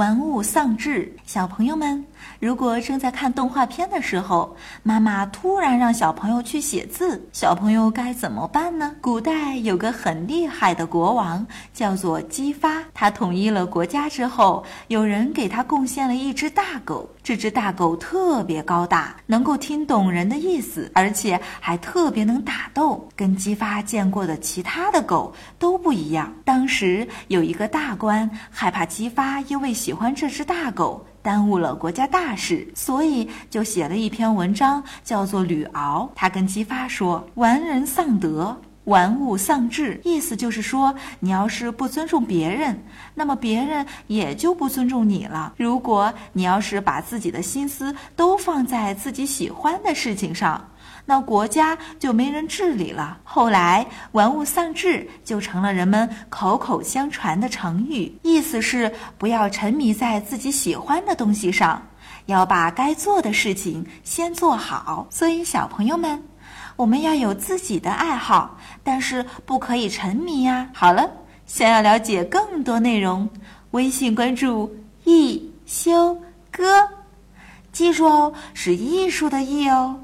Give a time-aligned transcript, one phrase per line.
[0.00, 2.02] 玩物丧志，小朋友们，
[2.38, 8.96] 如果正在看动画片的时候，妈妈突然让小朋友去写字，小朋友该怎么办呢？
[9.02, 12.82] 古代有个很厉害的国王，叫做姬发。
[12.94, 17.06] 他统一了国家之后，有人给他贡献了一只大狗。
[17.22, 26.32] 这只大狗特别高大，能够听懂人的意思，而且还特别能打斗，跟姬发见过的其他的狗都不一样。
[26.44, 36.08] 当时有一个大官害怕姬发因为喜欢这只大狗，耽误了国家大事，所以就写了一篇文章，叫做《吕敖》。
[36.16, 38.58] 他跟姬发说：“玩人丧德。”
[38.90, 42.82] 玩物丧志，意思就是说，你要是不尊重别人，
[43.14, 45.54] 那么别人也就不尊重你了。
[45.56, 50.72] 如果你要是把自己的心思都放在自己喜欢的事情上，
[51.06, 53.18] 那国家就没人治理了。
[53.22, 61.80] 后来，玩物丧志就成了人们口口相传的成语，意思是不要沉迷在自己喜欢的东西上，
[62.26, 65.06] 要把该做的事情先做好。
[65.10, 66.29] 所以，小朋友们。
[66.80, 70.70] 我们要有自己的爱好，但是不可以沉迷呀。
[70.72, 71.10] 好了，
[71.44, 73.28] 想要了解更多内容，
[73.72, 76.18] 微信关注“艺修
[76.50, 76.88] 哥”，
[77.70, 80.00] 记住哦，是艺术的“艺”哦。